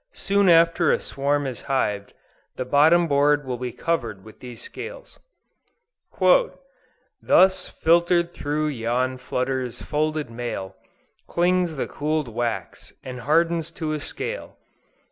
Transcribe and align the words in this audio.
Soon 0.15 0.49
after 0.49 0.91
a 0.91 0.99
swarm 0.99 1.45
is 1.45 1.61
hived, 1.69 2.13
the 2.55 2.65
bottom 2.65 3.07
board 3.07 3.45
will 3.45 3.59
be 3.59 3.71
covered 3.71 4.23
with 4.25 4.39
these 4.39 4.59
scales. 4.59 5.19
"Thus, 7.21 7.69
filtered 7.69 8.33
through 8.33 8.69
yon 8.69 9.19
flutterer's 9.19 9.79
folded 9.79 10.31
mail, 10.31 10.75
Clings 11.27 11.75
the 11.75 11.87
cooled 11.87 12.29
wax, 12.29 12.91
and 13.03 13.19
hardens 13.19 13.69
to 13.77 13.93
a 13.93 13.99
scale. 13.99 14.57